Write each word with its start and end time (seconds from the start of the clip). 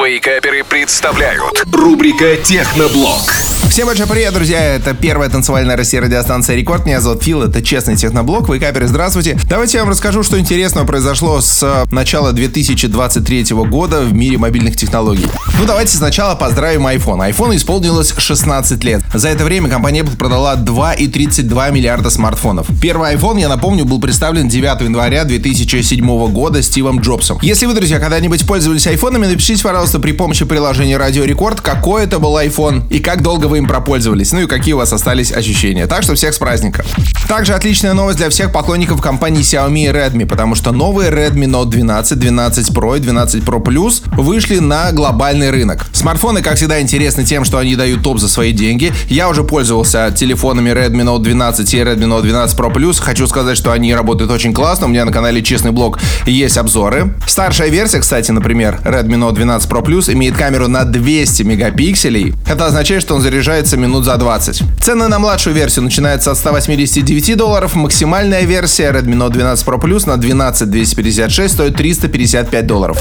Вейкаперы 0.00 0.64
представляют 0.64 1.64
рубрика 1.72 2.36
Техноблог. 2.36 3.41
Всем 3.68 3.86
большой 3.86 4.06
привет, 4.06 4.34
друзья! 4.34 4.60
Это 4.74 4.92
первая 4.92 5.30
танцевальная 5.30 5.76
Россия 5.76 6.02
радиостанция 6.02 6.56
Рекорд. 6.56 6.84
Меня 6.84 7.00
зовут 7.00 7.22
Фил, 7.22 7.42
это 7.42 7.62
честный 7.62 7.96
техноблог. 7.96 8.48
Вы 8.48 8.58
каперы, 8.58 8.86
здравствуйте. 8.86 9.38
Давайте 9.48 9.78
я 9.78 9.84
вам 9.84 9.90
расскажу, 9.90 10.22
что 10.22 10.38
интересного 10.38 10.86
произошло 10.86 11.40
с 11.40 11.86
начала 11.90 12.32
2023 12.32 13.44
года 13.52 14.02
в 14.02 14.12
мире 14.12 14.36
мобильных 14.36 14.76
технологий. 14.76 15.26
Ну, 15.58 15.64
давайте 15.64 15.96
сначала 15.96 16.34
поздравим 16.34 16.86
iPhone. 16.86 17.30
iPhone 17.30 17.56
исполнилось 17.56 18.12
16 18.16 18.82
лет. 18.84 19.02
За 19.14 19.28
это 19.28 19.44
время 19.44 19.70
компания 19.70 20.00
Apple 20.00 20.16
продала 20.16 20.56
2,32 20.56 21.72
миллиарда 21.72 22.10
смартфонов. 22.10 22.66
Первый 22.80 23.14
iPhone, 23.14 23.40
я 23.40 23.48
напомню, 23.48 23.84
был 23.84 24.00
представлен 24.00 24.48
9 24.48 24.82
января 24.82 25.24
2007 25.24 26.32
года 26.32 26.62
Стивом 26.62 27.00
Джобсом. 27.00 27.38
Если 27.42 27.66
вы, 27.66 27.74
друзья, 27.74 28.00
когда-нибудь 28.00 28.46
пользовались 28.46 28.86
айфонами, 28.86 29.26
напишите, 29.26 29.62
пожалуйста, 29.62 30.00
при 30.00 30.12
помощи 30.12 30.44
приложения 30.44 30.98
Радио 30.98 31.24
Рекорд, 31.24 31.60
какой 31.60 32.04
это 32.04 32.18
был 32.18 32.36
iPhone 32.36 32.82
и 32.90 32.98
как 32.98 33.22
долго 33.22 33.51
вы 33.52 33.58
им 33.58 33.66
пропользовались, 33.66 34.32
ну 34.32 34.40
и 34.40 34.46
какие 34.46 34.72
у 34.72 34.78
вас 34.78 34.94
остались 34.94 35.30
ощущения. 35.30 35.86
Так 35.86 36.02
что 36.02 36.14
всех 36.14 36.32
с 36.32 36.38
праздником. 36.38 36.86
Также 37.28 37.52
отличная 37.52 37.92
новость 37.92 38.16
для 38.18 38.30
всех 38.30 38.50
поклонников 38.50 39.02
компании 39.02 39.42
Xiaomi 39.42 39.84
и 39.84 39.88
Redmi, 39.88 40.26
потому 40.26 40.54
что 40.54 40.72
новые 40.72 41.10
Redmi 41.10 41.44
Note 41.44 41.68
12, 41.68 42.18
12 42.18 42.70
Pro 42.70 42.96
и 42.96 43.00
12 43.00 43.42
Pro 43.42 43.62
Plus 43.62 44.02
вышли 44.16 44.58
на 44.58 44.90
глобальный 44.92 45.50
рынок. 45.50 45.86
Смартфоны, 45.92 46.40
как 46.40 46.56
всегда, 46.56 46.80
интересны 46.80 47.24
тем, 47.24 47.44
что 47.44 47.58
они 47.58 47.76
дают 47.76 48.02
топ 48.02 48.18
за 48.18 48.28
свои 48.28 48.52
деньги. 48.52 48.90
Я 49.08 49.28
уже 49.28 49.44
пользовался 49.44 50.10
телефонами 50.16 50.70
Redmi 50.70 51.04
Note 51.04 51.22
12 51.22 51.74
и 51.74 51.76
Redmi 51.78 52.06
Note 52.06 52.22
12 52.22 52.58
Pro 52.58 52.72
Plus. 52.72 53.00
Хочу 53.00 53.26
сказать, 53.26 53.58
что 53.58 53.72
они 53.72 53.94
работают 53.94 54.30
очень 54.30 54.54
классно. 54.54 54.86
У 54.86 54.88
меня 54.88 55.04
на 55.04 55.12
канале 55.12 55.42
Честный 55.42 55.72
блог 55.72 55.98
есть 56.24 56.56
обзоры. 56.56 57.14
Старшая 57.26 57.68
версия, 57.68 58.00
кстати, 58.00 58.30
например, 58.30 58.80
Redmi 58.84 59.18
Note 59.18 59.34
12 59.34 59.70
Pro 59.70 59.84
Plus 59.84 60.10
имеет 60.10 60.38
камеру 60.38 60.68
на 60.68 60.84
200 60.84 61.42
мегапикселей. 61.42 62.32
Это 62.46 62.64
означает, 62.64 63.02
что 63.02 63.14
он 63.14 63.20
заряжает 63.20 63.41
заряжается 63.42 63.76
минут 63.76 64.04
за 64.04 64.16
20. 64.16 64.62
Цены 64.80 65.08
на 65.08 65.18
младшую 65.18 65.54
версию 65.56 65.84
начинаются 65.84 66.30
от 66.30 66.38
189 66.38 67.36
долларов. 67.36 67.74
Максимальная 67.74 68.42
версия 68.42 68.92
Redmi 68.92 69.16
Note 69.16 69.30
12 69.30 69.66
Pro 69.66 69.80
Plus 69.80 70.08
на 70.08 70.16
12 70.16 70.70
256 70.70 71.52
стоит 71.52 71.74
355 71.74 72.66
долларов. 72.66 72.98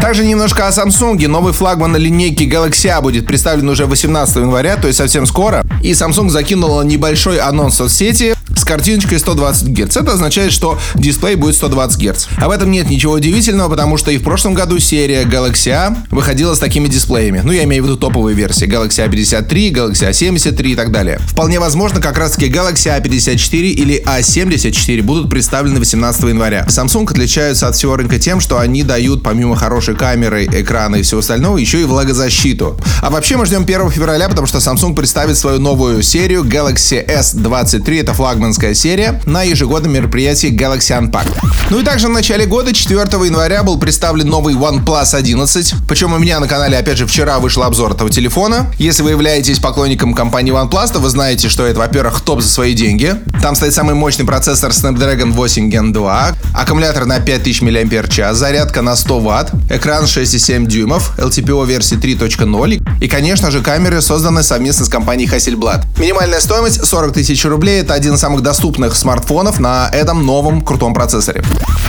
Также 0.00 0.24
немножко 0.24 0.66
о 0.66 0.70
Samsung. 0.70 1.26
Новый 1.28 1.52
флагман 1.52 1.92
на 1.92 1.96
линейке 1.98 2.46
Galaxy 2.46 2.88
A 2.88 3.02
будет 3.02 3.26
представлен 3.26 3.68
уже 3.68 3.84
18 3.84 4.36
января, 4.36 4.76
то 4.76 4.86
есть 4.86 4.98
совсем 4.98 5.26
скоро. 5.26 5.62
И 5.82 5.92
Samsung 5.92 6.30
закинула 6.30 6.82
небольшой 6.82 7.38
анонс 7.38 7.74
в 7.74 7.76
соцсети 7.76 8.35
картиночкой 8.66 9.18
120 9.18 9.68
Гц. 9.68 9.96
Это 9.96 10.12
означает, 10.12 10.52
что 10.52 10.78
дисплей 10.94 11.36
будет 11.36 11.54
120 11.54 12.02
Гц. 12.02 12.26
А 12.36 12.48
в 12.48 12.50
этом 12.50 12.70
нет 12.70 12.90
ничего 12.90 13.14
удивительного, 13.14 13.70
потому 13.70 13.96
что 13.96 14.10
и 14.10 14.18
в 14.18 14.22
прошлом 14.22 14.54
году 14.54 14.78
серия 14.78 15.22
Galaxy 15.22 15.70
A 15.70 15.96
выходила 16.10 16.54
с 16.54 16.58
такими 16.58 16.88
дисплеями. 16.88 17.40
Ну, 17.42 17.52
я 17.52 17.64
имею 17.64 17.82
в 17.82 17.86
виду 17.86 17.96
топовые 17.96 18.34
версии. 18.34 18.66
Galaxy 18.66 19.08
A53, 19.08 19.72
Galaxy 19.72 20.10
A73 20.10 20.66
и 20.66 20.74
так 20.74 20.90
далее. 20.90 21.18
Вполне 21.28 21.60
возможно, 21.60 22.00
как 22.00 22.18
раз 22.18 22.32
таки 22.32 22.48
Galaxy 22.48 22.94
A54 23.00 23.62
или 23.70 24.02
A74 24.04 25.02
будут 25.02 25.30
представлены 25.30 25.78
18 25.78 26.24
января. 26.24 26.66
Samsung 26.68 27.10
отличаются 27.10 27.68
от 27.68 27.76
всего 27.76 27.96
рынка 27.96 28.18
тем, 28.18 28.40
что 28.40 28.58
они 28.58 28.82
дают, 28.82 29.22
помимо 29.22 29.56
хорошей 29.56 29.94
камеры, 29.94 30.44
экрана 30.46 30.96
и 30.96 31.02
всего 31.02 31.20
остального, 31.20 31.58
еще 31.58 31.80
и 31.80 31.84
влагозащиту. 31.84 32.78
А 33.00 33.10
вообще 33.10 33.36
мы 33.36 33.46
ждем 33.46 33.62
1 33.62 33.90
февраля, 33.90 34.28
потому 34.28 34.46
что 34.46 34.58
Samsung 34.58 34.94
представит 34.94 35.38
свою 35.38 35.60
новую 35.60 36.02
серию 36.02 36.42
Galaxy 36.42 37.06
S23. 37.06 38.00
Это 38.00 38.14
флагман 38.14 38.52
флагманская 38.56 38.74
серия 38.74 39.20
на 39.26 39.42
ежегодном 39.42 39.92
мероприятии 39.92 40.50
Galaxy 40.50 40.98
Unpacked. 40.98 41.36
Ну 41.70 41.80
и 41.80 41.84
также 41.84 42.06
в 42.06 42.10
начале 42.10 42.46
года, 42.46 42.72
4 42.72 43.00
января, 43.00 43.62
был 43.62 43.78
представлен 43.78 44.28
новый 44.28 44.54
OnePlus 44.54 45.14
11. 45.14 45.74
Причем 45.88 46.12
у 46.12 46.18
меня 46.18 46.40
на 46.40 46.48
канале, 46.48 46.78
опять 46.78 46.96
же, 46.96 47.06
вчера 47.06 47.38
вышел 47.38 47.62
обзор 47.64 47.92
этого 47.92 48.08
телефона. 48.08 48.72
Если 48.78 49.02
вы 49.02 49.10
являетесь 49.10 49.58
поклонником 49.58 50.14
компании 50.14 50.52
OnePlus, 50.52 50.92
то 50.92 51.00
вы 51.00 51.08
знаете, 51.10 51.48
что 51.48 51.66
это, 51.66 51.80
во-первых, 51.80 52.20
топ 52.20 52.40
за 52.40 52.48
свои 52.48 52.72
деньги. 52.72 53.14
Там 53.42 53.54
стоит 53.56 53.74
самый 53.74 53.94
мощный 53.94 54.24
процессор 54.24 54.70
Snapdragon 54.70 55.32
8 55.32 55.70
Gen 55.70 55.92
2, 55.92 56.34
аккумулятор 56.54 57.04
на 57.04 57.20
5000 57.20 57.62
мАч, 57.62 58.36
зарядка 58.36 58.82
на 58.82 58.96
100 58.96 59.20
Вт, 59.20 59.52
экран 59.70 60.04
6,7 60.04 60.66
дюймов, 60.66 61.18
LTPO 61.18 61.66
версии 61.66 61.98
3.0 61.98 62.82
и, 63.00 63.08
конечно 63.08 63.50
же, 63.50 63.60
камеры, 63.60 64.00
созданные 64.00 64.44
совместно 64.44 64.86
с 64.86 64.88
компанией 64.88 65.28
Hasselblad. 65.28 65.84
Минимальная 65.98 66.40
стоимость 66.40 66.84
40 66.84 67.12
тысяч 67.12 67.44
рублей. 67.44 67.80
Это 67.80 67.94
один 67.94 68.14
из 68.14 68.20
самых 68.20 68.42
доступных 68.46 68.94
смартфонов 68.94 69.58
на 69.58 69.90
этом 69.92 70.24
новом 70.24 70.60
крутом 70.60 70.94
процессоре. 70.94 71.42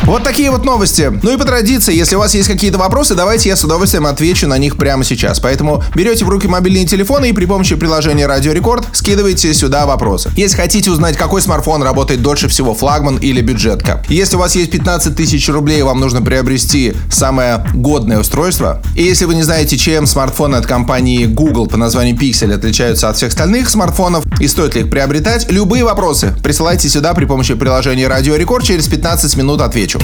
Вот 0.05 0.23
такие 0.23 0.49
вот 0.49 0.65
новости. 0.65 1.11
Ну 1.21 1.31
и 1.31 1.37
по 1.37 1.45
традиции, 1.45 1.93
если 1.93 2.15
у 2.15 2.19
вас 2.19 2.33
есть 2.33 2.47
какие-то 2.47 2.79
вопросы, 2.79 3.13
давайте 3.13 3.49
я 3.49 3.55
с 3.55 3.63
удовольствием 3.63 4.07
отвечу 4.07 4.47
на 4.47 4.57
них 4.57 4.75
прямо 4.75 5.03
сейчас. 5.03 5.39
Поэтому 5.39 5.83
берете 5.93 6.25
в 6.25 6.29
руки 6.29 6.47
мобильные 6.47 6.87
телефоны 6.87 7.29
и 7.29 7.33
при 7.33 7.45
помощи 7.45 7.75
приложения 7.75 8.25
Радио 8.25 8.53
Рекорд 8.53 8.87
скидывайте 8.91 9.53
сюда 9.53 9.85
вопросы. 9.85 10.31
Если 10.35 10.57
хотите 10.57 10.89
узнать, 10.89 11.15
какой 11.15 11.43
смартфон 11.43 11.83
работает 11.83 12.23
дольше 12.23 12.47
всего, 12.47 12.73
флагман 12.73 13.17
или 13.17 13.41
бюджетка. 13.41 14.03
Если 14.09 14.35
у 14.35 14.39
вас 14.39 14.55
есть 14.55 14.71
15 14.71 15.15
тысяч 15.15 15.47
рублей, 15.49 15.83
вам 15.83 15.99
нужно 15.99 16.23
приобрести 16.23 16.95
самое 17.11 17.63
годное 17.75 18.19
устройство. 18.19 18.81
И 18.95 19.03
если 19.03 19.25
вы 19.25 19.35
не 19.35 19.43
знаете, 19.43 19.77
чем 19.77 20.07
смартфоны 20.07 20.55
от 20.55 20.65
компании 20.65 21.25
Google 21.25 21.67
по 21.67 21.77
названию 21.77 22.15
Pixel 22.17 22.51
отличаются 22.51 23.09
от 23.09 23.17
всех 23.17 23.29
остальных 23.29 23.69
смартфонов 23.69 24.23
и 24.39 24.47
стоит 24.47 24.75
ли 24.75 24.81
их 24.81 24.89
приобретать, 24.89 25.51
любые 25.51 25.83
вопросы 25.83 26.35
присылайте 26.43 26.89
сюда 26.89 27.13
при 27.13 27.25
помощи 27.25 27.53
приложения 27.55 28.07
Радио 28.07 28.35
Рекорд. 28.35 28.65
Через 28.65 28.87
15 28.87 29.35
минут 29.37 29.61
отвечу. 29.61 29.99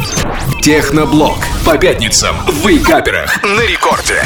Техноблог. 0.62 1.38
По 1.66 1.78
пятницам 1.78 2.36
в 2.48 2.68
Вейкаперах 2.68 3.44
на 3.44 3.62
рекорде. 3.62 4.24